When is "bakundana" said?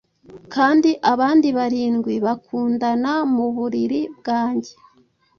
2.25-3.13